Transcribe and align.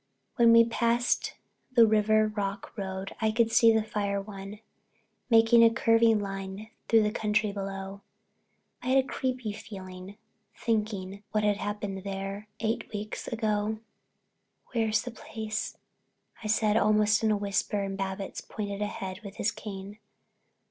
When 0.37 0.51
we 0.51 0.65
passed 0.65 1.35
the 1.73 1.85
Riven 1.85 2.33
Rock 2.33 2.75
Road 2.75 3.09
and 3.09 3.17
I 3.21 3.29
could 3.31 3.51
see 3.51 3.71
the 3.71 3.83
Firehill 3.83 4.25
one, 4.25 4.57
making 5.29 5.63
a 5.63 5.69
curving 5.69 6.17
line 6.19 6.69
through 6.89 7.03
the 7.03 7.11
country 7.11 7.51
beyond, 7.51 8.01
I 8.81 8.87
had 8.87 9.05
a 9.05 9.07
creepy 9.07 9.51
feeling, 9.53 10.17
thinking 10.57 11.13
of 11.13 11.19
what 11.33 11.43
had 11.43 11.57
happened 11.57 11.99
there 12.03 12.47
eight 12.61 12.91
weeks 12.91 13.27
ago. 13.27 13.77
"Where's 14.73 15.03
the 15.03 15.11
place?" 15.11 15.77
I 16.43 16.47
said, 16.47 16.77
almost 16.77 17.23
in 17.23 17.29
a 17.29 17.37
whisper, 17.37 17.83
and 17.83 17.95
Babbitts 17.95 18.41
pointed 18.41 18.81
ahead 18.81 19.19
with 19.23 19.35
his 19.35 19.51
cane. 19.51 19.99